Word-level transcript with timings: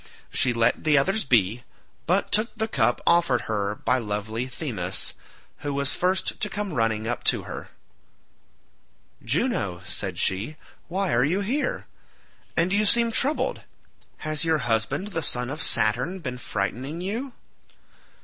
She 0.31 0.51
let 0.51 0.83
the 0.83 0.97
others 0.97 1.23
be, 1.25 1.61
but 2.07 2.31
took 2.31 2.55
the 2.55 2.67
cup 2.67 3.01
offered 3.05 3.41
her 3.41 3.75
by 3.75 3.99
lovely 3.99 4.47
Themis, 4.47 5.13
who 5.59 5.75
was 5.75 5.93
first 5.93 6.39
to 6.39 6.49
come 6.49 6.73
running 6.73 7.07
up 7.07 7.23
to 7.25 7.43
her. 7.43 7.69
"Juno," 9.23 9.81
said 9.85 10.17
she, 10.17 10.55
"why 10.87 11.13
are 11.13 11.23
you 11.23 11.41
here? 11.41 11.85
And 12.57 12.73
you 12.73 12.83
seem 12.87 13.11
troubled—has 13.11 14.43
your 14.43 14.57
husband 14.65 15.09
the 15.09 15.21
son 15.21 15.51
of 15.51 15.61
Saturn 15.61 16.17
been 16.17 16.39
frightening 16.39 16.99
you?" 17.01 17.33